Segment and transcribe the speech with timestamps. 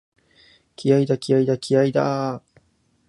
[0.75, 2.49] 気合いだ、気合いだ、気合いだーっ！！！